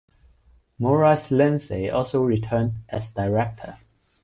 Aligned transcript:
Maurice 0.79 1.29
Lindsay 1.29 1.91
also 1.91 2.23
returned 2.23 2.73
as 2.89 3.11
director. 3.11 3.77